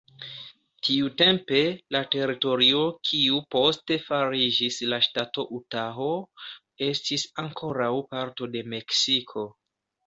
[0.87, 1.59] Tiutempe,
[1.95, 6.11] la teritorio kiu poste fariĝis la ŝtato Utaho,
[6.91, 9.49] estis ankoraŭ parto de Meksiko.